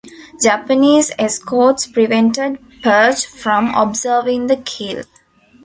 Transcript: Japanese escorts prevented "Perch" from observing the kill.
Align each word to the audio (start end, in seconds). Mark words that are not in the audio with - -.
Japanese 0.41 1.11
escorts 1.19 1.85
prevented 1.85 2.57
"Perch" 2.81 3.23
from 3.23 3.71
observing 3.75 4.47
the 4.47 4.55
kill. 4.57 5.03